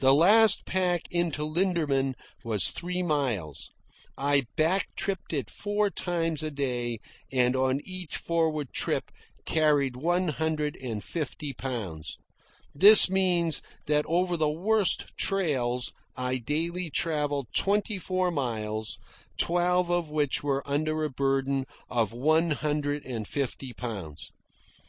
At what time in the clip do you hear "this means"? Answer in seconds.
12.74-13.62